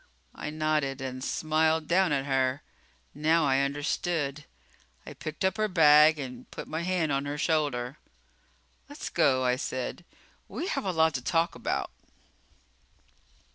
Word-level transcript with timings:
I 0.33 0.49
nodded 0.49 0.99
and 0.99 1.23
smiled 1.23 1.87
down 1.87 2.11
at 2.11 2.25
her. 2.25 2.63
Now 3.13 3.45
I 3.45 3.59
understood. 3.59 4.45
I 5.05 5.13
picked 5.13 5.45
up 5.45 5.57
her 5.57 5.67
bag 5.67 6.17
and 6.17 6.49
put 6.49 6.67
my 6.67 6.81
hand 6.81 7.11
on 7.11 7.25
her 7.27 7.37
shoulder. 7.37 7.99
"Let's 8.89 9.09
go," 9.09 9.43
I 9.45 9.57
said. 9.57 10.03
"We 10.47 10.65
have 10.69 10.85
a 10.85 10.91
lot 10.91 11.13
to 11.13 11.21
talk 11.23 11.53
about." 11.53 11.91